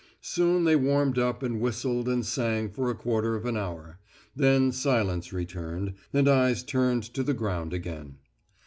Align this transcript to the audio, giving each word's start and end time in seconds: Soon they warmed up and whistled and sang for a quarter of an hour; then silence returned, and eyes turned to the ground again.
Soon 0.23 0.63
they 0.63 0.75
warmed 0.75 1.19
up 1.19 1.43
and 1.43 1.61
whistled 1.61 2.09
and 2.09 2.25
sang 2.25 2.71
for 2.71 2.89
a 2.89 2.95
quarter 2.95 3.35
of 3.35 3.45
an 3.45 3.55
hour; 3.55 3.99
then 4.35 4.71
silence 4.71 5.31
returned, 5.31 5.93
and 6.11 6.27
eyes 6.27 6.63
turned 6.63 7.03
to 7.03 7.21
the 7.21 7.35
ground 7.35 7.71
again. 7.71 8.15